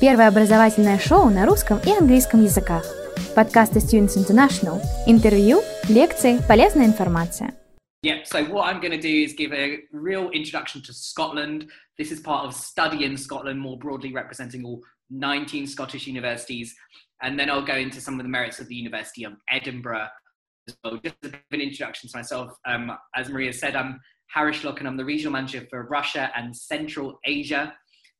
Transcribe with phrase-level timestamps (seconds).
[0.00, 2.86] Первое образовательное шоу на русском и английском языках.
[3.36, 4.80] Подкасты Students International.
[5.06, 7.54] Интервью, лекции, полезная информация.
[8.02, 11.68] Yeah, so what I'm going to do is give a real introduction to Scotland.
[11.98, 16.74] This is part of Study in Scotland, more broadly representing all 19 Scottish universities.
[17.20, 20.08] And then I'll go into some of the merits of the University of Edinburgh
[20.66, 20.98] as well.
[21.04, 22.52] Just a bit of an introduction to myself.
[22.66, 27.18] Um, as Maria said, I'm Harish Lokhun I'm the regional manager for Russia and Central
[27.26, 27.74] Asia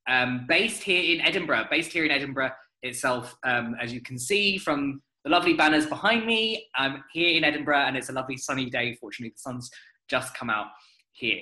[0.09, 2.53] um, based here in Edinburgh, based here in Edinburgh
[2.83, 3.37] itself.
[3.45, 7.84] Um, as you can see from the lovely banners behind me, I'm here in Edinburgh
[7.87, 8.97] and it's a lovely sunny day.
[9.01, 9.70] Fortunately, the sun's
[10.09, 10.66] just come out
[11.12, 11.41] here.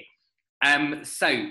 [0.65, 1.47] Um, so,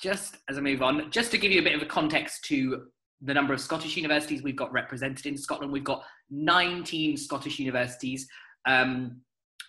[0.00, 2.86] just as I move on, just to give you a bit of a context to
[3.20, 8.26] the number of Scottish universities we've got represented in Scotland, we've got 19 Scottish universities.
[8.66, 9.20] Um,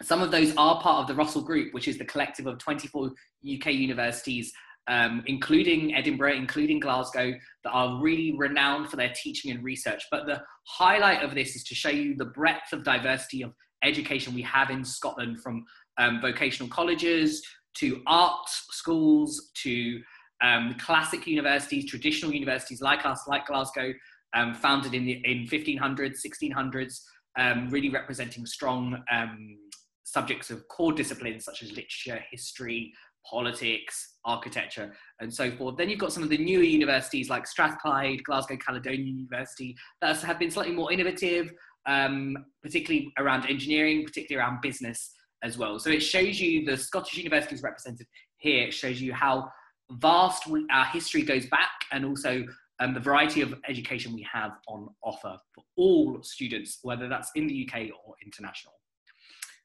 [0.02, 3.08] some of those are part of the Russell Group, which is the collective of 24
[3.08, 4.52] UK universities,
[4.88, 7.34] um, including Edinburgh, including Glasgow,
[7.64, 10.04] that are really renowned for their teaching and research.
[10.10, 13.53] But the highlight of this is to show you the breadth of diversity of
[13.84, 15.64] education we have in Scotland from
[15.98, 17.42] um, vocational colleges
[17.76, 20.02] to art schools to
[20.42, 23.94] um, classic universities, traditional universities like us, like Glasgow,
[24.34, 27.02] um, founded in the in 1500s, 1600s,
[27.38, 29.58] um, really representing strong um,
[30.03, 32.94] subjects of core disciplines such as literature, history,
[33.30, 35.78] politics, architecture, and so forth.
[35.78, 40.39] Then you've got some of the newer universities like Strathclyde, Glasgow Caledonian University that have
[40.39, 41.52] been slightly more innovative,
[41.86, 45.12] um, particularly around engineering, particularly around business
[45.44, 45.80] as well.
[45.80, 48.67] So it shows you the Scottish universities represented here.
[48.67, 49.50] It shows you how
[49.92, 52.44] vast our history goes back and also
[52.80, 57.47] um, the variety of education we have on offer for all students, whether that's in
[57.47, 58.73] the UK or international.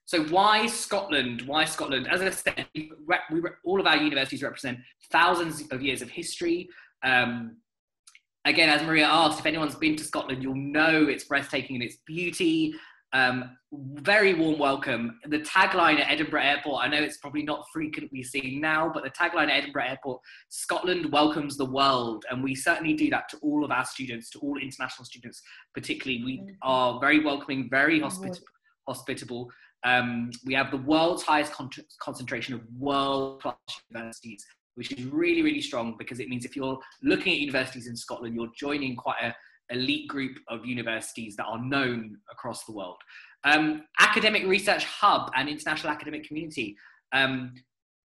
[0.07, 1.43] So why Scotland?
[1.43, 2.09] Why Scotland?
[2.09, 2.91] As I said, we,
[3.31, 4.79] we, all of our universities represent
[5.11, 6.69] thousands of years of history.
[7.03, 7.57] Um,
[8.45, 11.97] again, as Maria asked, if anyone's been to Scotland, you'll know it's breathtaking and its
[12.07, 12.75] beauty.
[13.15, 15.21] Um, very warm welcome.
[15.27, 19.11] The tagline at Edinburgh Airport, I know it's probably not frequently seen now, but the
[19.11, 22.25] tagline at Edinburgh Airport, Scotland welcomes the world.
[22.31, 25.41] And we certainly do that to all of our students, to all international students,
[25.75, 26.25] particularly.
[26.25, 26.55] We mm-hmm.
[26.63, 28.47] are very welcoming, very hospitable.
[28.87, 29.51] hospitable
[29.85, 33.57] um, we have the world's highest con- concentration of world class
[33.91, 37.97] universities, which is really, really strong because it means if you're looking at universities in
[37.97, 39.35] Scotland, you're joining quite a
[39.71, 42.97] elite group of universities that are known across the world.
[43.45, 46.77] Um, academic research hub and international academic community.
[47.13, 47.55] Um,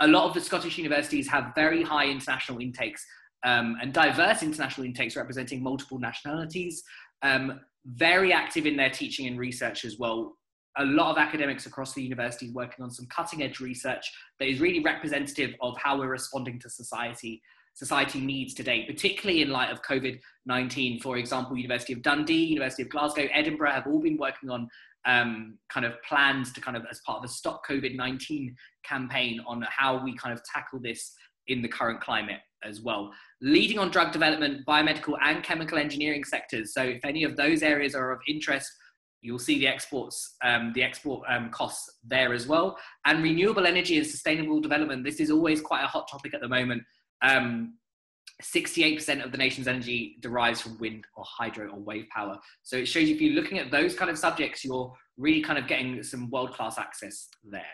[0.01, 3.05] a lot of the Scottish universities have very high international intakes
[3.45, 6.83] um, and diverse international intakes representing multiple nationalities.
[7.21, 10.37] Um, very active in their teaching and research as well,
[10.77, 14.59] a lot of academics across the university working on some cutting edge research that is
[14.59, 17.41] really representative of how we're responding to society
[17.73, 22.89] society needs today particularly in light of covid-19 for example university of dundee university of
[22.89, 24.67] glasgow edinburgh have all been working on
[25.05, 28.53] um, kind of plans to kind of as part of a stop covid-19
[28.83, 31.13] campaign on how we kind of tackle this
[31.47, 33.11] in the current climate as well.
[33.41, 36.73] Leading on drug development biomedical and chemical engineering sectors.
[36.73, 38.71] So if any of those areas are of interest
[39.21, 42.77] You'll see the exports, um, the export um, costs there as well.
[43.05, 45.03] And renewable energy and sustainable development.
[45.03, 46.83] This is always quite a hot topic at the moment.
[47.21, 47.75] Um,
[48.41, 52.39] 68% of the nation's energy derives from wind or hydro or wave power.
[52.63, 55.59] So it shows you if you're looking at those kind of subjects, you're really kind
[55.59, 57.65] of getting some world class access there.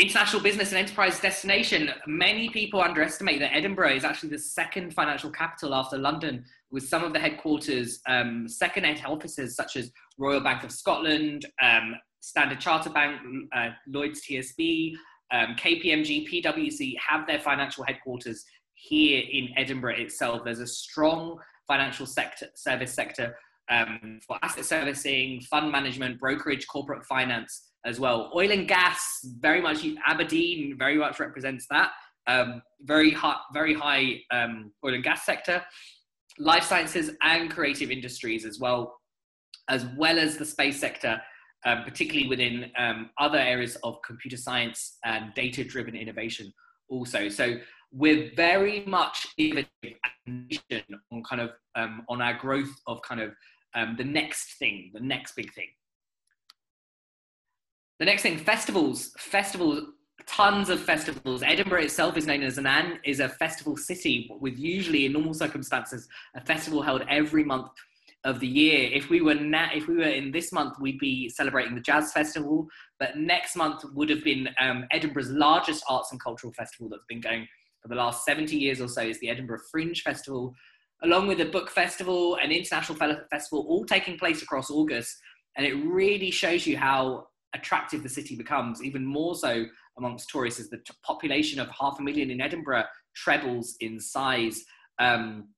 [0.00, 1.90] International business and enterprise destination.
[2.06, 7.04] Many people underestimate that Edinburgh is actually the second financial capital after London, with some
[7.04, 12.60] of the headquarters, um, second head offices such as Royal Bank of Scotland, um, Standard
[12.60, 13.20] Chartered Bank,
[13.54, 14.94] uh, Lloyds TSB,
[15.32, 20.44] um, KPMG, PwC have their financial headquarters here in Edinburgh itself.
[20.46, 21.38] There's a strong
[21.68, 23.36] financial sector, service sector
[23.68, 28.30] um, for asset servicing, fund management, brokerage, corporate finance as well.
[28.34, 31.90] Oil and gas, very much Aberdeen, very much represents that.
[32.26, 35.64] Um, very high, very high um, oil and gas sector,
[36.38, 39.00] life sciences and creative industries as well,
[39.68, 41.20] as well as the space sector,
[41.64, 46.52] um, particularly within um, other areas of computer science and data-driven innovation.
[46.88, 47.56] Also, so
[47.92, 53.32] we're very much on kind of um, on our growth of kind of
[53.74, 55.68] um, the next thing, the next big thing.
[58.00, 59.12] The next thing, festivals.
[59.18, 59.82] Festivals,
[60.26, 61.42] tons of festivals.
[61.42, 65.34] Edinburgh itself is known as an an is a festival city with usually in normal
[65.34, 67.68] circumstances a festival held every month
[68.24, 68.90] of the year.
[68.90, 72.10] If we were na- if we were in this month, we'd be celebrating the Jazz
[72.10, 72.66] Festival.
[72.98, 77.20] But next month would have been um, Edinburgh's largest arts and cultural festival that's been
[77.20, 77.46] going
[77.82, 79.02] for the last 70 years or so.
[79.02, 80.54] Is the Edinburgh Fringe Festival.
[81.02, 82.96] along with a book festival, an international
[83.30, 85.18] festival, all taking place across August.
[85.56, 89.64] And it really shows you how attractive the city becomes, even more so
[89.98, 94.64] amongst tourists, as the t- population of half a million in Edinburgh trebles in size.
[94.98, 95.48] Um,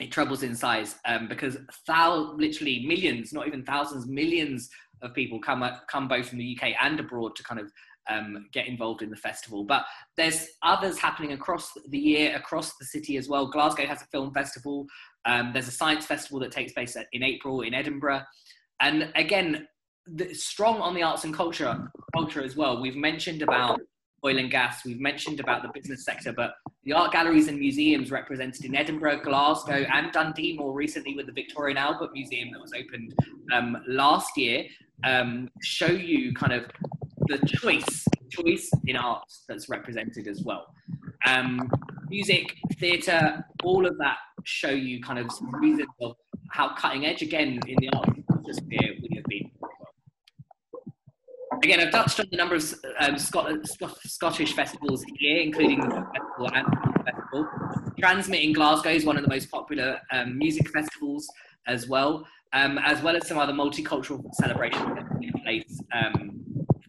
[0.00, 4.70] it trebles in size um, because thou- literally millions, not even thousands, millions
[5.02, 7.70] of people come uh, come both from the UK and abroad to kind of
[8.08, 9.64] um, get involved in the festival.
[9.64, 9.84] But
[10.16, 13.50] there's others happening across the year, across the city as well.
[13.50, 14.86] Glasgow has a film festival.
[15.26, 18.22] Um, there's a science festival that takes place in April in Edinburgh,
[18.80, 19.66] and again,
[20.32, 22.80] strong on the arts and culture culture as well.
[22.80, 23.80] We've mentioned about
[24.24, 24.84] oil and gas.
[24.84, 26.54] We've mentioned about the business sector, but
[26.84, 31.32] the art galleries and museums represented in Edinburgh, Glasgow, and Dundee more recently with the
[31.32, 33.14] Victoria and Albert Museum that was opened
[33.52, 34.64] um, last year
[35.04, 36.64] um, show you kind of
[37.28, 40.66] the choice choice in art that's represented as well.
[41.26, 41.70] Um,
[42.08, 46.16] music, theatre, all of that show you kind of reasons of
[46.50, 48.08] how cutting edge again in the art
[48.52, 48.94] sphere.
[51.62, 53.68] Again, I've touched on the number of um, Scotland,
[54.06, 56.66] Scottish festivals here, including the festival and
[57.04, 57.48] festival.
[58.00, 61.28] TRNSMT in Glasgow is one of the most popular um, music festivals
[61.66, 66.40] as well, um, as well as some other multicultural celebrations that take place um,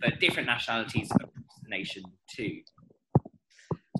[0.01, 1.31] for different nationalities across
[1.63, 2.03] the nation
[2.33, 2.61] too.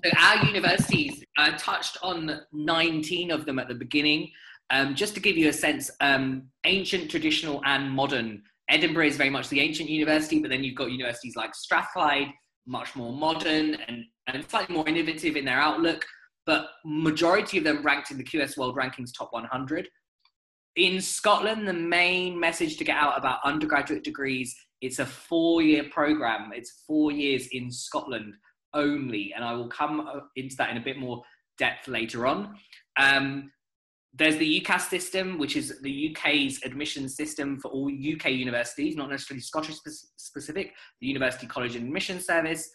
[0.02, 4.30] So our universities uh, touched on 19 of them at the beginning.
[4.70, 8.42] Um, just to give you a sense, um, ancient, traditional, and modern.
[8.72, 12.28] Edinburgh is very much the ancient university, but then you've got universities like Strathclyde,
[12.66, 16.04] much more modern and, and slightly more innovative in their outlook.
[16.46, 19.88] But majority of them ranked in the QS World Rankings top 100.
[20.76, 25.84] In Scotland, the main message to get out about undergraduate degrees it's a four year
[25.90, 26.50] program.
[26.52, 28.34] It's four years in Scotland
[28.74, 29.32] only.
[29.34, 31.22] And I will come uh, into that in a bit more
[31.56, 32.56] depth later on.
[32.98, 33.50] Um,
[34.14, 39.08] there's the UCAS system, which is the UK's admission system for all UK universities, not
[39.08, 39.76] necessarily Scottish
[40.16, 42.70] specific, the University College Admission Service,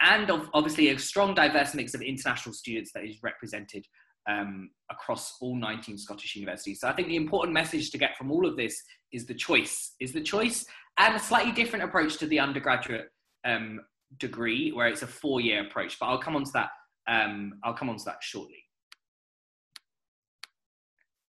[0.00, 3.84] and obviously a strong diverse mix of international students that is represented
[4.28, 6.80] um, across all 19 Scottish universities.
[6.80, 9.94] So I think the important message to get from all of this is the choice,
[10.00, 10.64] is the choice
[10.98, 13.08] and a slightly different approach to the undergraduate
[13.44, 13.80] um,
[14.18, 15.98] degree, where it's a four-year approach.
[15.98, 16.70] But I'll come on to that.
[17.06, 18.64] Um, I'll come on to that shortly.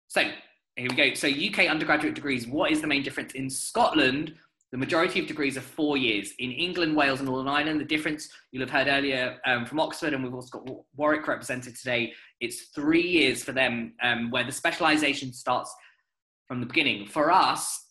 [0.09, 0.23] So
[0.75, 1.13] here we go.
[1.13, 2.47] So UK undergraduate degrees.
[2.47, 4.33] What is the main difference in Scotland?
[4.71, 6.33] The majority of degrees are four years.
[6.39, 10.13] In England, Wales, and Northern Ireland, the difference you'll have heard earlier um, from Oxford,
[10.13, 12.13] and we've also got Warwick represented today.
[12.39, 15.73] It's three years for them, um, where the specialisation starts
[16.47, 17.07] from the beginning.
[17.07, 17.85] For us,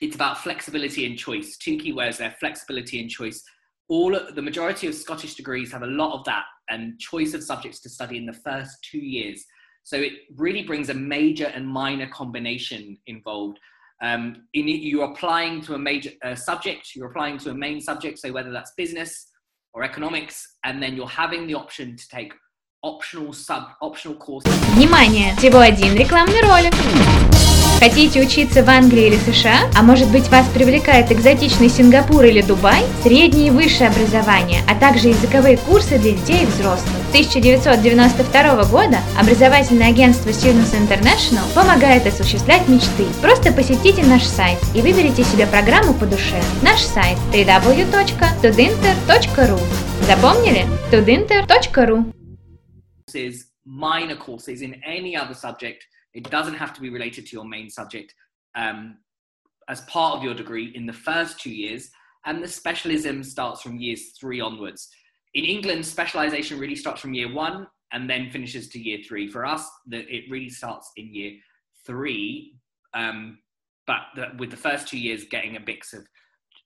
[0.00, 1.56] it's about flexibility and choice.
[1.56, 3.42] Two key words there: flexibility and choice.
[3.88, 7.80] All the majority of Scottish degrees have a lot of that and choice of subjects
[7.80, 9.44] to study in the first two years.
[9.85, 13.59] So it really brings a major and minor combination involved.
[14.01, 17.79] Um, in it, you're applying to a major uh, subject, you're applying to a main
[17.81, 19.27] subject, so whether that's business
[19.73, 22.33] or economics, and then you're having the option to take
[22.83, 24.51] optional sub optional courses.
[24.75, 25.35] Внимание!
[25.35, 26.73] Всего один рекламный ролик.
[27.78, 29.70] Хотите учиться в Англии или США?
[29.76, 32.82] А может быть вас привлекает экзотичный Сингапур или Дубай?
[33.02, 36.88] Среднее и высшее образование, а также языковые курсы для детей и взрослых.
[37.08, 43.04] С 1992 года образовательное агентство Students International помогает осуществлять мечты.
[43.20, 46.40] Просто посетите наш сайт и выберите себе программу по душе.
[46.62, 49.60] Наш сайт www.tudinter.ru
[50.06, 50.64] Запомнили?
[50.90, 52.06] tudinter.ru
[53.68, 57.68] minor courses in any other subject It doesn't have to be related to your main
[57.68, 58.14] subject
[58.54, 58.96] um,
[59.68, 61.90] as part of your degree in the first two years,
[62.24, 64.88] and the specialism starts from years three onwards.
[65.34, 69.28] In England, specialization really starts from year one and then finishes to year three.
[69.28, 71.32] For us, the, it really starts in year
[71.86, 72.56] three,
[72.94, 73.38] um,
[73.86, 76.02] but the, with the first two years getting a mix of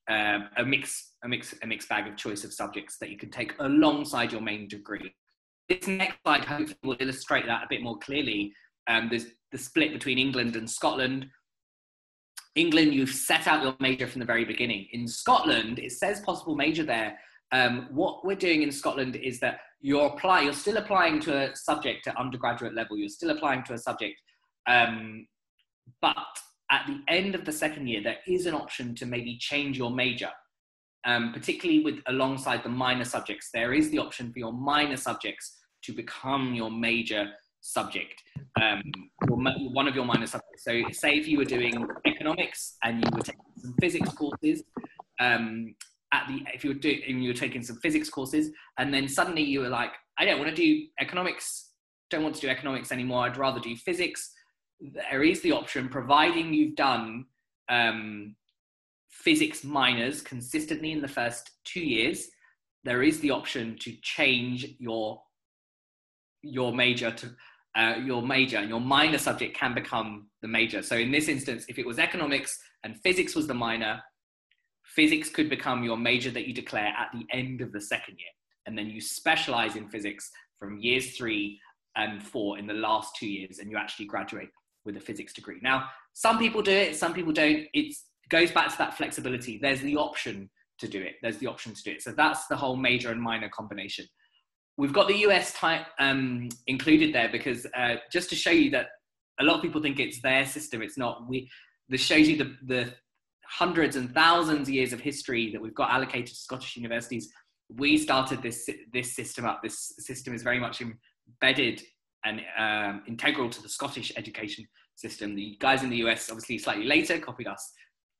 [0.09, 3.31] uh, a mix, a mix, a mixed bag of choice of subjects that you can
[3.31, 5.13] take alongside your main degree.
[5.69, 8.53] This next slide hopefully will illustrate that a bit more clearly.
[8.89, 11.27] Um, there's the split between England and Scotland.
[12.55, 14.87] England, you've set out your major from the very beginning.
[14.93, 17.19] In Scotland, it says possible major there.
[17.53, 21.57] Um, what we're doing in Scotland is that you're apply, you're still applying to a
[21.57, 22.97] subject at undergraduate level.
[22.97, 24.21] You're still applying to a subject,
[24.69, 25.27] um,
[26.01, 26.17] but
[26.71, 29.91] at the end of the second year, there is an option to maybe change your
[29.91, 30.31] major,
[31.05, 33.51] um, particularly with alongside the minor subjects.
[33.53, 38.23] There is the option for your minor subjects to become your major subject,
[38.61, 38.83] um,
[39.29, 40.65] one of your minor subjects.
[40.65, 44.63] So, say if you were doing economics and you were taking some physics courses,
[45.21, 45.75] um,
[46.13, 49.43] at the if you were doing you were taking some physics courses, and then suddenly
[49.43, 51.71] you were like, I don't want to do economics
[52.11, 54.33] don't want to do economics anymore, I'd rather do physics,
[54.81, 57.27] there is the option, providing you've done
[57.69, 58.35] um,
[59.09, 62.29] physics minors consistently in the first two years,
[62.85, 65.23] there is the option to change your
[66.43, 67.31] your major to
[67.77, 70.83] uh, your major and your minor subject can become the major.
[70.83, 74.03] So in this instance, if it was economics and physics was the minor,
[74.85, 78.29] physics could become your major that you declare at the end of the second year.
[78.67, 81.59] And then you specialize in physics from years three
[81.97, 84.51] and four in the last two years, and you actually graduate
[84.85, 85.59] with a physics degree.
[85.63, 87.67] Now, some people do it, some people don't.
[87.73, 87.95] It
[88.29, 89.59] goes back to that flexibility.
[89.59, 91.15] There's the option to do it.
[91.23, 92.03] There's the option to do it.
[92.03, 94.07] So that's the whole major and minor combination.
[94.81, 98.87] We've got the US type um, included there because uh, just to show you that
[99.39, 100.81] a lot of people think it's their system.
[100.81, 101.29] It's not.
[101.29, 101.51] We
[101.91, 102.95] this shows you the, the
[103.47, 107.31] hundreds and thousands of years of history that we've got allocated to Scottish universities.
[107.77, 109.61] We started this this system up.
[109.63, 111.83] This system is very much embedded
[112.25, 115.35] and um, integral to the Scottish education system.
[115.35, 117.71] The guys in the US, obviously slightly later, copied us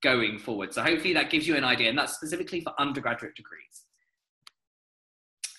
[0.03, 0.75] going forward.
[0.75, 3.87] So hopefully that gives you an idea, and that's specifically for undergraduate degrees.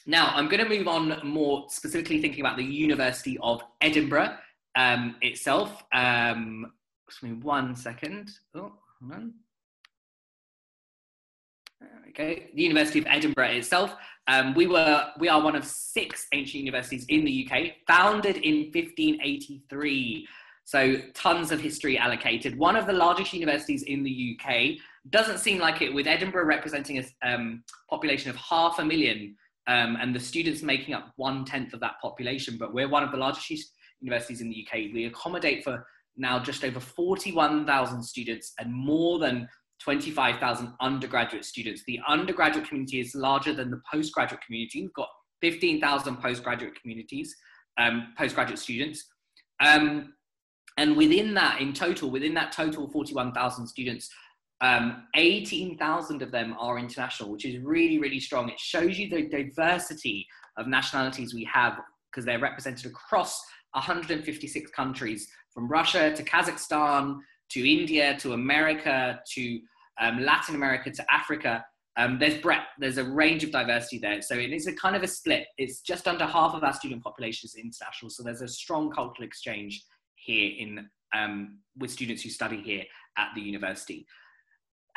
[0.06, 4.36] Now, I'm going to move on more specifically thinking about the University of Edinburgh
[4.76, 5.84] um, itself.
[5.94, 6.72] Um,
[7.22, 8.32] me one second.
[8.56, 9.34] Oh, hold on.
[12.10, 13.96] Okay, the University of Edinburgh itself.
[14.28, 18.72] Um, we were we are one of six ancient universities in the UK, founded in
[18.74, 20.28] 1583.
[20.64, 22.58] So tons of history allocated.
[22.58, 24.78] One of the largest universities in the UK.
[25.10, 29.36] Doesn't seem like it, with Edinburgh representing a um, population of half a million
[29.68, 32.58] um, and the students making up one tenth of that population.
[32.58, 34.94] But we're one of the largest universities in the UK.
[34.94, 35.86] We accommodate for
[36.18, 39.48] now just over 41,000 students and more than
[39.84, 41.84] 25,000 undergraduate students.
[41.86, 44.82] The undergraduate community is larger than the postgraduate community.
[44.82, 45.10] We've got
[45.42, 47.36] 15,000 postgraduate communities,
[47.78, 49.08] um, postgraduate students.
[49.60, 50.14] Um,
[50.78, 54.10] and within that, in total, within that total 41,000 students,
[54.62, 58.48] um, 18,000 of them are international, which is really, really strong.
[58.48, 60.28] It shows you the diversity
[60.58, 61.80] of nationalities we have
[62.12, 63.42] because they're represented across
[63.74, 67.18] 156 countries from Russia to Kazakhstan
[67.50, 69.60] to India to America to
[70.00, 71.66] um, Latin America to Africa.
[71.98, 74.22] Um, there's breadth, there's a range of diversity there.
[74.22, 75.48] So it is a kind of a split.
[75.58, 78.12] It's just under half of our student population is international.
[78.12, 79.84] So there's a strong cultural exchange
[80.16, 82.84] here in um, with students who study here
[83.18, 84.06] at the university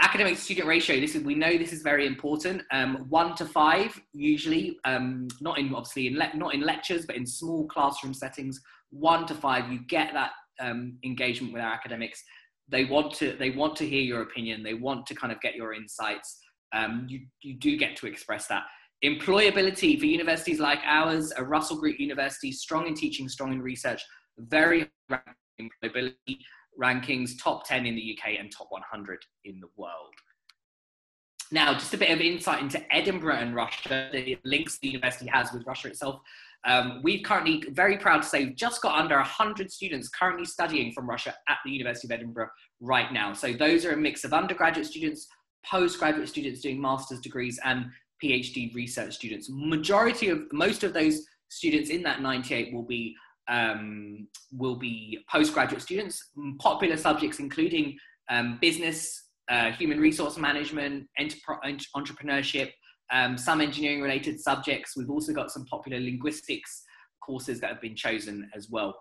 [0.00, 2.62] academic student ratio this is we know this is very important.
[2.72, 7.16] Um, one to five usually um, not in obviously in le- not in lectures but
[7.16, 8.60] in small classroom settings
[8.90, 12.22] one to five you get that um, engagement with our academics.
[12.68, 14.62] They want to they want to hear your opinion.
[14.62, 16.38] They want to kind of get your insights.
[16.72, 18.64] Um, you, you do get to express that.
[19.04, 24.02] Employability for universities like ours a russell group university strong in teaching strong in research
[24.38, 24.90] very
[25.60, 26.38] employability
[26.81, 30.14] rankings, top 10 in the UK and top 100 in the world.
[31.52, 35.52] Now, just a bit of insight into Edinburgh and Russia, the links the university has
[35.52, 36.21] with Russia itself.
[36.66, 40.93] Um, we've currently, very proud to say, we've just got under 100 students currently studying
[40.93, 42.49] from Russia at the University of Edinburgh
[42.81, 43.35] right now.
[43.35, 45.28] So those are a mix of undergraduate students,
[45.64, 47.87] postgraduate students doing master's degrees, and
[48.23, 49.49] PhD research students.
[49.50, 53.14] Majority of, most of those students in that 98 will be
[53.48, 57.96] um, will be postgraduate students, popular subjects including
[58.30, 62.70] um, business, uh, human resource management, entrepreneurship,
[63.12, 64.96] um, some engineering related subjects.
[64.96, 66.84] We've also got some popular linguistics
[67.24, 68.94] courses that have been chosen as well.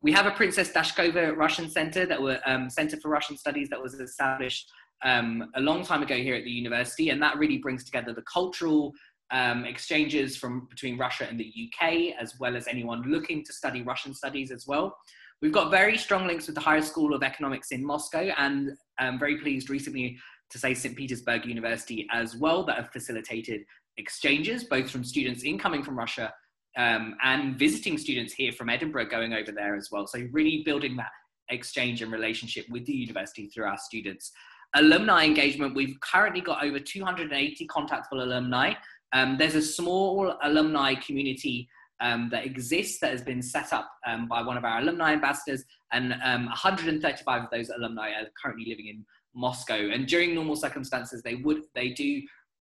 [0.00, 3.82] We have a Princess Dashkova Russian Center that were um, Center for Russian Studies that
[3.82, 4.70] was established
[5.04, 8.22] um, a long time ago here at the university, and that really brings together the
[8.32, 8.92] cultural
[9.30, 13.82] um, exchanges from between Russia and the UK, as well as anyone looking to study
[13.82, 14.96] Russian studies as well.
[15.40, 19.18] We've got very strong links with the Higher School of Economics in Moscow, and I'm
[19.18, 20.18] very pleased recently
[20.50, 20.96] to say St.
[20.96, 23.62] Petersburg University as well that have facilitated
[23.98, 26.32] exchanges, both from students incoming from Russia
[26.76, 30.06] um, and visiting students here from Edinburgh going over there as well.
[30.06, 31.10] So really building that
[31.50, 34.32] exchange and relationship with the university through our students.
[34.74, 38.74] Alumni engagement, we've currently got over 280 contactable alumni
[39.12, 41.68] um, there's a small alumni community
[42.00, 45.64] um, that exists that has been set up um, by one of our alumni ambassadors,
[45.92, 49.74] and 135 um, of those alumni are currently living in Moscow.
[49.74, 52.22] And during normal circumstances, they would they do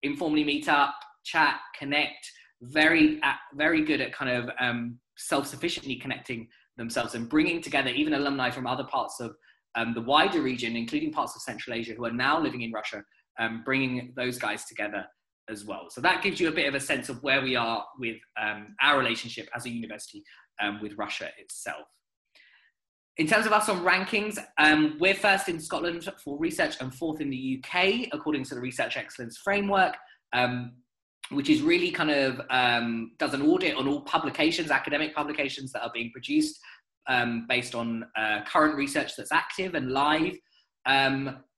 [0.02, 2.30] informally meet up, chat, connect.
[2.60, 3.20] Very
[3.54, 8.66] very good at kind of um, self-sufficiently connecting themselves and bringing together even alumni from
[8.66, 9.34] other parts of
[9.76, 13.02] um, the wider region, including parts of Central Asia, who are now living in Russia,
[13.64, 15.04] bringing those guys together
[15.48, 15.86] as well.
[15.90, 18.74] So that gives you a bit of a sense of where we are with um,
[18.82, 20.22] our relationship as a university
[20.60, 21.86] um, with Russia itself.
[23.16, 27.20] In terms of us on rankings, um, we're first in Scotland for research and fourth
[27.20, 29.94] in the UK, according to the Research Excellence Framework,
[30.32, 30.72] um,
[31.30, 35.82] which is really kind of um, does an audit on all publications, academic publications that
[35.82, 36.58] are being produced
[37.06, 40.34] um, based on uh, current research that's active and live.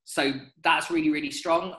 [0.06, 1.74] So that's really, really strong.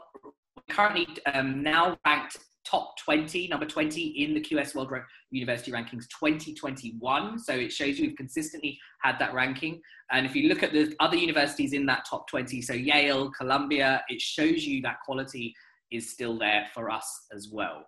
[0.70, 2.38] Currently um, now ranked
[2.70, 4.92] top 20, number 20 in the QS World
[5.32, 7.40] University Rankings 2021.
[7.40, 9.82] So it shows you we've consistently had that ranking.
[10.12, 14.04] And if you look at the other universities in that top 20, so Yale, Columbia,
[14.10, 15.54] it shows you that quality
[15.92, 17.86] is still there for us as well.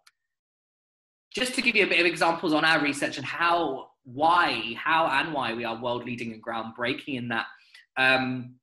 [1.34, 5.08] Just to give you a bit of examples on our research and how, why, how
[5.08, 7.46] and why we are world leading and groundbreaking in that.
[7.98, 8.56] Um,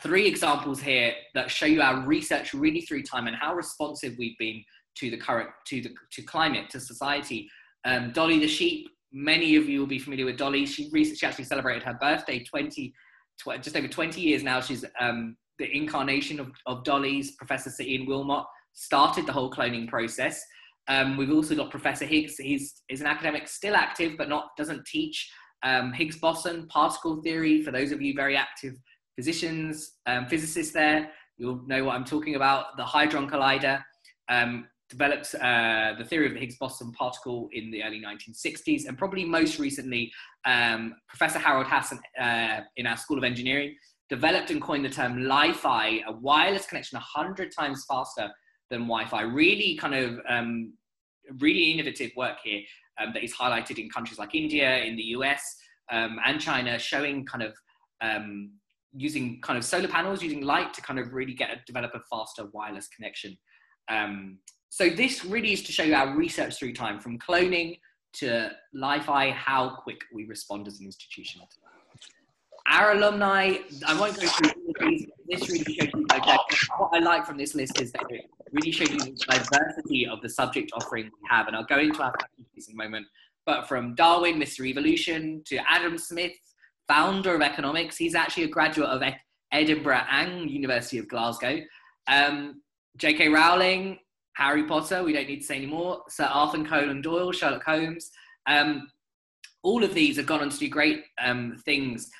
[0.00, 4.38] three examples here that show you our research really through time and how responsive we've
[4.38, 4.62] been
[4.96, 7.48] to the current to the to climate to society.
[7.84, 8.88] Um, Dolly the sheep.
[9.12, 10.66] Many of you will be familiar with Dolly.
[10.66, 12.92] She recently she actually celebrated her birthday 20,
[13.38, 14.60] tw- just over 20 years now.
[14.60, 17.32] She's um, the incarnation of, of Dolly's.
[17.32, 20.42] Professor Sir Ian Wilmut started the whole cloning process.
[20.88, 22.36] Um, we've also got Professor Higgs.
[22.36, 25.30] He's is an academic, still active, but not doesn't teach
[25.62, 27.62] um, Higgs boson particle theory.
[27.62, 28.74] For those of you very active
[29.16, 32.76] physicians, um, physicists, there, you'll know what I'm talking about.
[32.76, 33.82] The Hadron Collider.
[34.28, 38.96] Um, developed uh, the theory of the Higgs boson particle in the early 1960s, and
[38.96, 40.12] probably most recently,
[40.44, 43.74] um, Professor Harald Haas uh, in our School of Engineering
[44.08, 48.30] developed and coined the term Li-Fi, a wireless connection 100 times faster
[48.70, 49.22] than Wi-Fi.
[49.22, 50.72] Really kind of um,
[51.40, 52.60] really innovative work here
[53.00, 55.42] um, that is highlighted in countries like India, in the US,
[55.90, 57.54] um, and China, showing kind of
[58.00, 58.52] um,
[58.96, 62.00] using kind of solar panels, using light to kind of really get a, develop a
[62.10, 63.36] faster wireless connection.
[63.88, 64.38] Um,
[64.68, 67.78] so this really is to show you our research through time, from cloning
[68.14, 71.42] to Li-Fi, how quick we respond as an institution.
[72.68, 76.02] Our alumni, I won't go through all of these, this really shows you,
[76.78, 80.20] what I like from this list is that it really shows you the diversity of
[80.20, 83.06] the subject offering we have, and I'll go into our faculties in a moment.
[83.44, 84.66] But from Darwin, Mr.
[84.66, 86.32] Evolution, to Adam Smith,
[86.88, 89.02] founder of economics, he's actually a graduate of
[89.52, 91.60] Edinburgh and University of Glasgow.
[92.08, 92.62] Um,
[92.96, 93.28] J.K.
[93.28, 93.98] Rowling,
[94.34, 98.10] Harry Potter, we don't need to say anymore, Sir Arthur Conan Doyle, Sherlock Holmes.
[98.46, 98.88] Um,
[99.62, 102.10] all of these have gone on to do great um, things.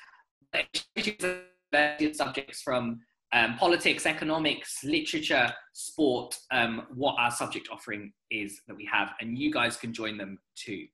[2.13, 2.99] Subjects from
[3.33, 9.37] um, politics, economics, literature, sport, um, what our subject offering is that we have, and
[9.37, 10.87] you guys can join them too.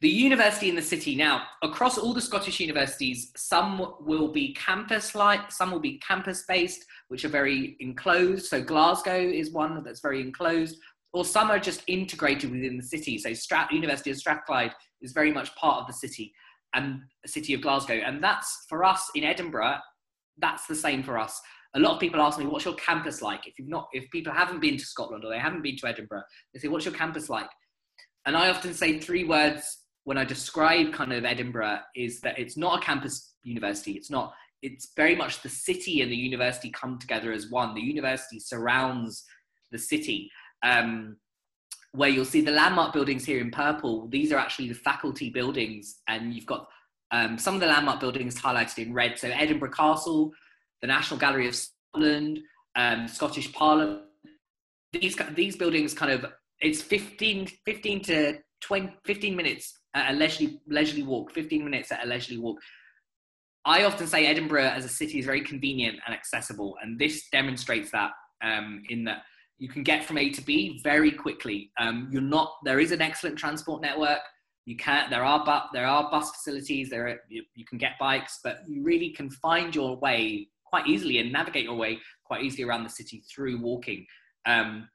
[0.00, 5.14] The university in the city now, across all the Scottish universities, some will be campus
[5.14, 8.46] like, some will be campus based, which are very enclosed.
[8.46, 10.78] So Glasgow is one that's very enclosed,
[11.12, 13.18] or some are just integrated within the city.
[13.18, 16.34] So Strat- University of Strathclyde is very much part of the city
[16.74, 17.94] and the city of Glasgow.
[17.94, 19.78] And that's for us in Edinburgh,
[20.38, 21.40] that's the same for us.
[21.76, 23.46] A lot of people ask me, what's your campus like?
[23.46, 26.24] If you've not, if people haven't been to Scotland or they haven't been to Edinburgh,
[26.52, 27.48] they say, what's your campus like?
[28.26, 32.56] And I often say three words when I describe kind of Edinburgh is that it's
[32.56, 33.92] not a campus university.
[33.92, 37.74] It's not it's very much the city and the university come together as one.
[37.74, 39.24] The university surrounds
[39.72, 40.30] the city.
[40.62, 41.16] Um,
[41.92, 46.00] where you'll see the landmark buildings here in purple, these are actually the faculty buildings,
[46.08, 46.66] and you've got
[47.12, 49.16] um, some of the landmark buildings highlighted in red.
[49.16, 50.32] So Edinburgh Castle,
[50.80, 52.40] the National Gallery of Scotland,
[52.74, 54.00] um, Scottish Parliament.
[54.92, 56.26] These these buildings kind of
[56.60, 62.04] it's 15, 15 to 20, 15 minutes at a leisurely leisurely walk, 15 minutes at
[62.04, 62.58] a leisurely walk
[63.64, 67.90] I often say Edinburgh as a city is very convenient and accessible, and this demonstrates
[67.92, 68.10] that
[68.42, 69.22] um, in that
[69.58, 71.70] you can get from A to B very quickly.
[71.78, 74.20] Um, you're not there is an excellent transport network.
[74.66, 76.90] You can there are but there are bus facilities.
[76.90, 80.86] There are, you, you can get bikes, but you really can find your way quite
[80.86, 84.04] easily and navigate your way quite easily around the city through walking.
[84.44, 84.88] Um,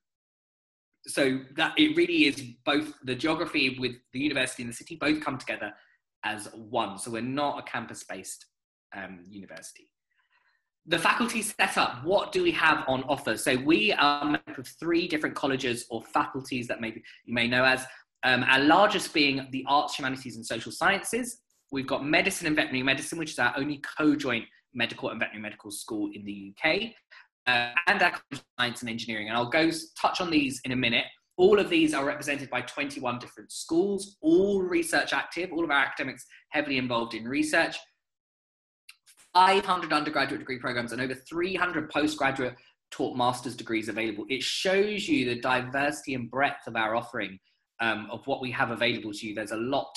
[1.09, 5.21] so that it really is both the geography with the university and the city both
[5.21, 5.73] come together
[6.23, 6.97] as one.
[6.97, 8.45] So we're not a campus based
[8.95, 9.91] um, university.
[10.85, 13.37] The faculty setup, what do we have on offer?
[13.37, 17.47] So we are made up of three different colleges or faculties that maybe you may
[17.47, 17.85] know as.
[18.23, 21.41] Um, our largest being the arts, humanities and social sciences.
[21.71, 25.71] We've got medicine and veterinary medicine, which is our only co-joint medical and veterinary medical
[25.71, 26.91] school in the UK.
[27.49, 28.13] Uh, and our
[28.59, 29.27] science and engineering.
[29.27, 31.05] And I'll go touch on these in a minute.
[31.37, 35.79] All of these are represented by 21 different schools, all research active, all of our
[35.79, 37.77] academics heavily involved in research.
[39.33, 42.55] 500 undergraduate degree programs and over 300 postgraduate
[42.91, 44.25] taught master's degrees available.
[44.29, 47.39] It shows you the diversity and breadth of our offering
[47.79, 49.33] um, of what we have available to you.
[49.33, 49.91] There's a lot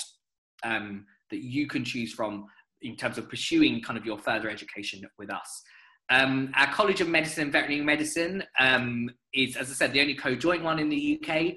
[0.63, 2.45] um, that you can choose from
[2.81, 5.63] in terms of pursuing kind of your further education with us.
[6.09, 10.15] Um, our College of Medicine and Veterinary Medicine um, is, as I said, the only
[10.15, 11.53] co-joint one in the UK.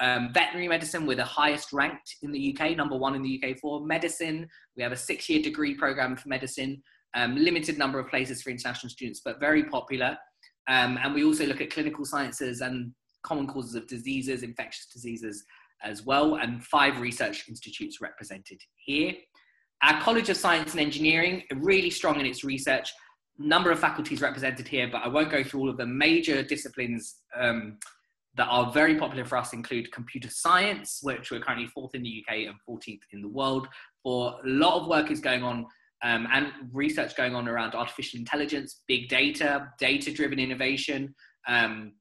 [0.00, 3.58] Um, veterinary medicine, we're the highest ranked in the UK, number one in the UK
[3.58, 4.48] for medicine.
[4.76, 6.82] We have a six-year degree program for medicine,
[7.14, 10.16] um, limited number of places for international students, but very popular.
[10.68, 15.44] Um, and we also look at clinical sciences and common causes of diseases, infectious diseases
[15.82, 19.12] as well, and five research institutes represented here.
[19.82, 22.92] Our College of Science and Engineering, really strong in its research,
[23.38, 27.16] number of faculties represented here, but I won't go through all of the major disciplines
[27.36, 27.78] um,
[28.36, 32.24] that are very popular for us include computer science, which we're currently fourth in the
[32.24, 33.68] UK and 14th in the world.
[34.02, 35.66] For a lot of work is going on
[36.02, 41.14] um, and research going on around artificial intelligence, big data, data-driven innovation.
[41.48, 41.92] Um,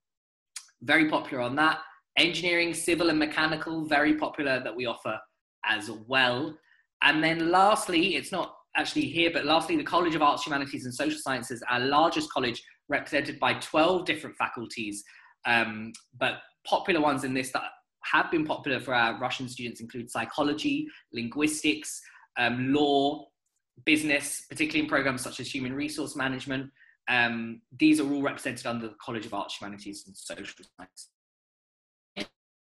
[0.82, 1.80] very popular on that.
[2.18, 5.18] Engineering, civil and mechanical, very popular that we offer
[5.66, 6.56] as well.
[7.02, 10.94] And then lastly, it's not actually here, but lastly, the College of Arts, Humanities and
[10.94, 15.04] Social Sciences, our largest college, represented by 12 different faculties.
[15.46, 17.64] Um, but popular ones in this that
[18.04, 22.02] have been popular for our Russian students include psychology, linguistics,
[22.38, 23.28] um, law,
[23.86, 26.70] business, particularly in programs such as human resource management.
[27.10, 30.46] Um, these are all represented under the College of Arts, Humanities and Social
[30.78, 31.10] Sciences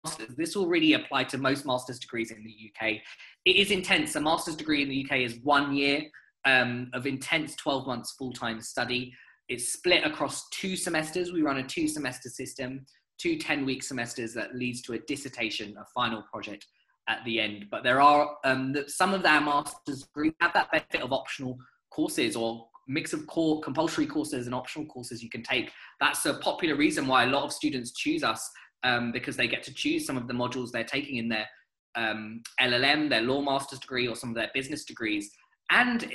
[0.08, 0.36] masters.
[0.36, 2.98] This will really apply to most master's degrees in the UK.
[3.46, 4.16] It is intense.
[4.16, 6.04] A master's degree in the UK is one year
[6.46, 9.14] um, of intense 12 months full time study.
[9.50, 11.32] It's split across two semesters.
[11.32, 12.86] We run a two semester system,
[13.18, 16.66] two 10 week semesters that leads to a dissertation, a final project
[17.10, 17.66] at the end.
[17.72, 21.58] But there are um, some of our master's degrees have that benefit of optional
[21.92, 25.72] courses or mix of core compulsory courses and optional courses you can take.
[26.00, 28.50] That's a popular reason why a lot of students choose us
[28.84, 31.48] um, because they get to choose some of the modules they're taking in their
[31.96, 35.32] um, LLM, their law master's degree, or some of their business degrees,
[35.72, 36.12] and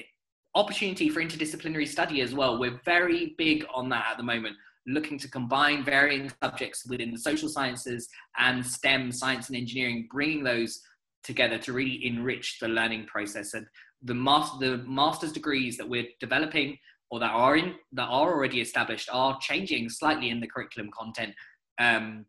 [0.55, 2.59] opportunity for interdisciplinary study as well.
[2.59, 7.19] We're very big on that at the moment, looking to combine varying subjects within the
[7.19, 10.81] social sciences and STEM, science and engineering, bringing those
[11.25, 13.55] together to really enrich the learning process.
[13.55, 13.67] And
[14.03, 16.77] the, master, the master's degrees that we're developing
[17.11, 21.35] or that are in that are already established are changing slightly in the curriculum content
[21.79, 22.25] um,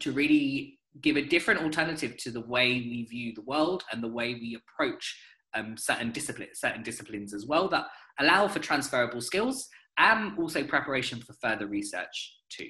[0.00, 4.08] to really give a different alternative to the way we view the world and the
[4.08, 5.20] way we approach
[5.54, 7.86] um, certain, discipline, certain disciplines as well that
[8.18, 12.68] allow for transferable skills and also preparation for further research too.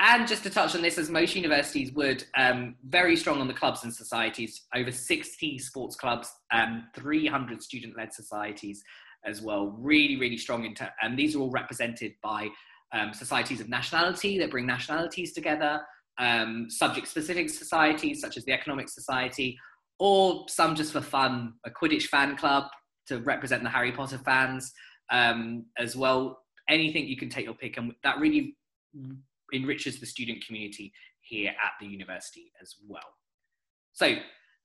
[0.00, 3.54] And just to touch on this, as most universities would, um, very strong on the
[3.54, 8.82] clubs and societies, over 60 sports clubs, and 300 student-led societies
[9.24, 9.76] as well.
[9.76, 10.64] Really, really strong.
[10.64, 12.48] In ter- and these are all represented by
[12.92, 15.80] um, societies of nationality that bring nationalities together,
[16.18, 19.58] um, subject specific societies such as the Economic Society,
[19.98, 22.64] or some just for fun, a Quidditch fan club
[23.06, 24.72] to represent the Harry Potter fans
[25.10, 26.40] um, as well.
[26.68, 28.56] Anything you can take your pick, and that really
[29.52, 33.00] enriches the student community here at the university as well.
[33.92, 34.16] So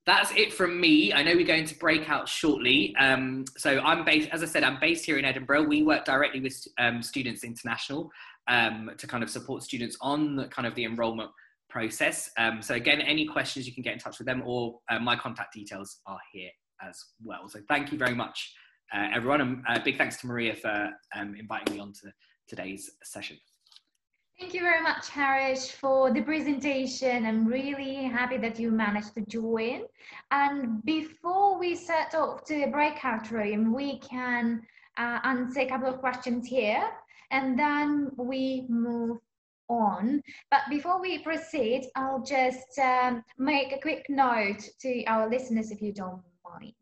[0.05, 1.13] that's it from me.
[1.13, 2.93] I know we're going to break out shortly.
[2.99, 5.63] Um, so I'm based, as I said, I'm based here in Edinburgh.
[5.63, 8.11] We work directly with um, Students International
[8.49, 11.31] um, to kind of support students on the, kind of the enrolment
[11.69, 12.29] process.
[12.37, 15.15] Um, so again, any questions you can get in touch with them or uh, my
[15.15, 16.49] contact details are here
[16.81, 17.47] as well.
[17.47, 18.53] So thank you very much,
[18.93, 19.41] uh, everyone.
[19.41, 22.11] And uh, big thanks to Maria for um, inviting me on to
[22.47, 23.37] today's session.
[24.39, 27.25] Thank you very much, Harish, for the presentation.
[27.25, 29.83] I'm really happy that you managed to join.
[30.31, 34.63] And before we set off to the breakout room, we can
[34.97, 36.83] uh, answer a couple of questions here,
[37.31, 39.19] and then we move
[39.69, 40.21] on.
[40.49, 45.81] But before we proceed, I'll just um, make a quick note to our listeners, if
[45.81, 46.73] you don't mind.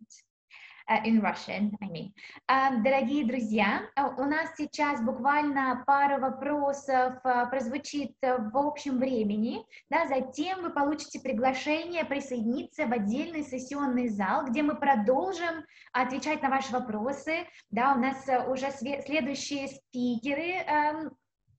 [0.91, 2.11] Э, in Russian, I mean.
[2.49, 9.63] Эм, дорогие друзья, э, у нас сейчас буквально пара вопросов э, прозвучит в общем времени,
[9.89, 16.49] да, затем вы получите приглашение присоединиться в отдельный сессионный зал, где мы продолжим отвечать на
[16.49, 21.11] ваши вопросы, да, у нас уже следующие спикеры эм,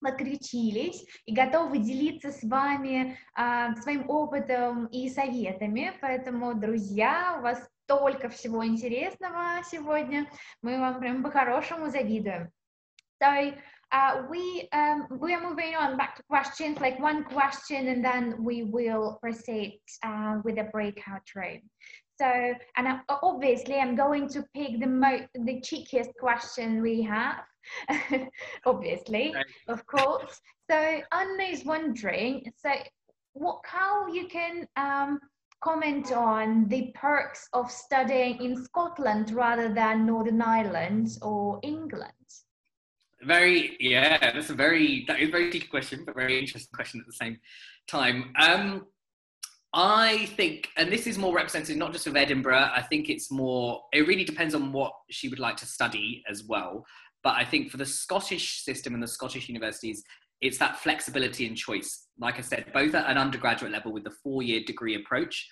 [0.03, 5.93] подключились и готовы делиться с вами а, своим опытом и советами.
[6.01, 10.30] Поэтому, друзья, у вас столько всего интересного сегодня.
[10.62, 12.52] Мы вам прям по-хорошему завидуем.
[13.22, 13.54] So
[13.92, 18.44] uh, we um, we are moving on back to questions, like one question, and then
[18.44, 21.62] we will proceed uh, with the breakout room.
[22.20, 22.26] So,
[22.76, 27.44] and I, obviously, I'm going to pick the mo- the cheekiest question we have,
[28.66, 29.46] obviously, right.
[29.68, 30.42] of course.
[30.70, 32.72] So, Anna is wondering, so
[33.34, 35.20] what how you can um,
[35.63, 42.13] comment on the perks of studying in Scotland rather than Northern Ireland or England?
[43.23, 47.01] Very, yeah, that's a very that is a very deep question, but very interesting question
[47.01, 47.39] at the same
[47.87, 48.33] time.
[48.39, 48.87] Um,
[49.75, 52.71] I think, and this is more representative not just of Edinburgh.
[52.75, 53.83] I think it's more.
[53.93, 56.85] It really depends on what she would like to study as well.
[57.23, 60.03] But I think for the Scottish system and the Scottish universities,
[60.41, 62.02] it's that flexibility and choice.
[62.19, 65.49] Like I said, both at an undergraduate level with the four-year degree approach,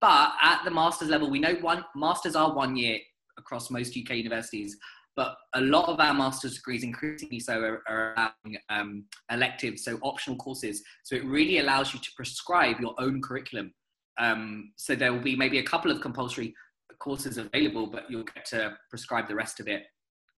[0.00, 2.98] but at the master's level, we know one masters are one year
[3.38, 4.76] across most UK universities.
[5.16, 8.34] But a lot of our master's degrees, increasingly so, are, are
[8.68, 10.82] um, electives, so optional courses.
[11.04, 13.72] So it really allows you to prescribe your own curriculum.
[14.18, 16.52] Um, so there will be maybe a couple of compulsory
[16.98, 19.84] courses available, but you'll get to prescribe the rest of it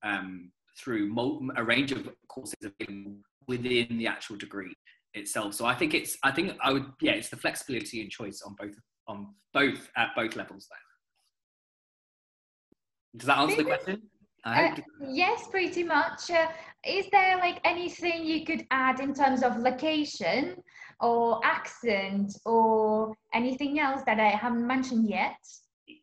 [0.04, 1.12] um, through
[1.56, 3.16] a range of courses available
[3.48, 4.74] within the actual degree
[5.16, 5.54] itself.
[5.54, 8.56] So I think it's, I think I would, yeah, it's the flexibility and choice on
[8.60, 8.76] both,
[9.08, 10.80] on both at both levels there.
[13.18, 14.02] Does that answer the question?
[14.44, 14.76] Uh,
[15.10, 16.30] yes, pretty much.
[16.30, 16.48] Uh,
[16.86, 20.56] is there like anything you could add in terms of location
[21.00, 25.38] or accent or anything else that I haven't mentioned yet?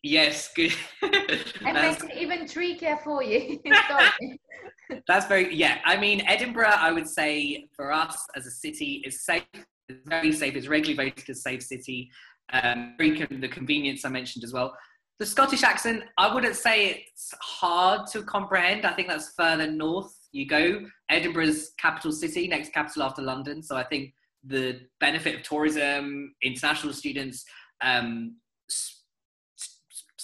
[0.03, 0.73] Yes, good.
[1.03, 3.61] and make it even trickier for you.
[5.09, 5.79] That's very yeah.
[5.85, 9.45] I mean, Edinburgh, I would say for us as a city is safe.
[9.55, 10.55] It's very safe.
[10.57, 12.11] It's regularly voted a safe city.
[12.53, 14.77] Um, the convenience I mentioned as well.
[15.19, 18.85] The Scottish accent, I wouldn't say it's hard to comprehend.
[18.85, 20.81] I think that's further north you go.
[21.11, 23.63] Edinburgh's capital city, next capital after London.
[23.63, 24.15] So I think
[24.45, 27.45] the benefit of tourism, international students,
[27.83, 28.37] um,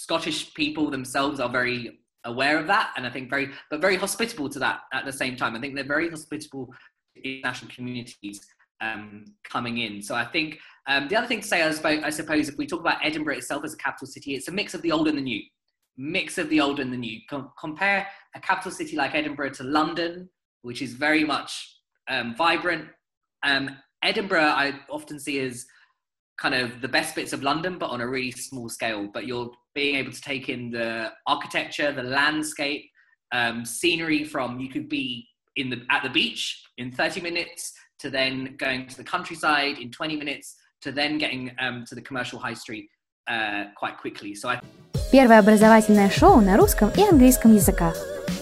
[0.09, 4.49] Scottish people themselves are very aware of that, and I think very, but very hospitable
[4.49, 5.55] to that at the same time.
[5.55, 6.73] I think they're very hospitable
[7.15, 8.41] to international communities
[8.81, 10.01] um, coming in.
[10.01, 12.65] So I think um, the other thing to say, I suppose, I suppose, if we
[12.65, 15.15] talk about Edinburgh itself as a capital city, it's a mix of the old and
[15.15, 15.43] the new.
[15.95, 17.19] Mix of the old and the new.
[17.29, 20.27] Com- compare a capital city like Edinburgh to London,
[20.63, 22.87] which is very much um, vibrant.
[23.43, 25.67] Um, Edinburgh, I often see as
[26.41, 29.07] kind of the best bits of London, but on a really small scale.
[29.13, 32.90] But you're being able to take in the architecture, the landscape,
[33.32, 35.26] um, scenery from you could be
[35.56, 39.90] in the at the beach in 30 minutes to then going to the countryside in
[39.90, 42.88] 20 minutes to then getting um, to the commercial high street
[43.28, 44.34] uh, quite quickly.
[44.34, 44.60] So I...
[45.12, 47.96] Первое образовательное шоу на русском и английском языках.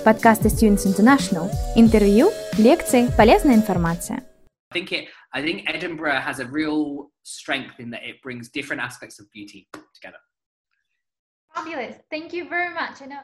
[0.04, 1.50] Подкасты Students International.
[1.76, 4.24] Интервью, лекции, полезная информация.
[4.70, 5.08] I think it.
[5.34, 9.68] I think Edinburgh has a real strength in that it brings different aspects of beauty
[9.94, 10.18] together.
[11.57, 11.95] Fabulous.
[12.11, 13.01] Thank you very much.